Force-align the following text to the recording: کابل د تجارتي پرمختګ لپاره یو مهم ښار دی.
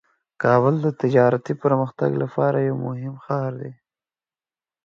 کابل 0.43 0.75
د 0.85 0.87
تجارتي 1.01 1.53
پرمختګ 1.63 2.11
لپاره 2.23 2.57
یو 2.67 2.75
مهم 2.87 3.15
ښار 3.25 3.51
دی. 3.61 3.73